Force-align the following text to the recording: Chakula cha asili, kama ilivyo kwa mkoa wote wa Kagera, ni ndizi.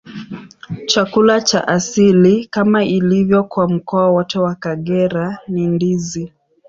Chakula 0.85 1.41
cha 1.41 1.67
asili, 1.67 2.45
kama 2.45 2.85
ilivyo 2.85 3.43
kwa 3.43 3.67
mkoa 3.69 4.09
wote 4.11 4.39
wa 4.39 4.55
Kagera, 4.55 5.39
ni 5.47 5.67
ndizi. 5.67 6.31